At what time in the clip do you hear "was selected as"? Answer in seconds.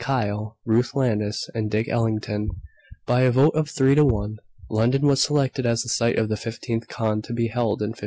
5.05-5.83